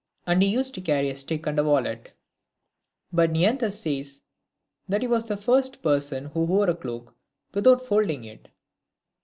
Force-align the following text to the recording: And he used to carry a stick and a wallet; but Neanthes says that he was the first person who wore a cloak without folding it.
And 0.25 0.41
he 0.41 0.49
used 0.49 0.73
to 0.73 0.81
carry 0.81 1.11
a 1.11 1.15
stick 1.15 1.45
and 1.45 1.59
a 1.59 1.63
wallet; 1.63 2.13
but 3.13 3.29
Neanthes 3.29 3.81
says 3.81 4.23
that 4.89 5.03
he 5.03 5.07
was 5.07 5.25
the 5.25 5.37
first 5.37 5.83
person 5.83 6.25
who 6.25 6.43
wore 6.43 6.71
a 6.71 6.75
cloak 6.75 7.15
without 7.53 7.81
folding 7.85 8.23
it. 8.23 8.49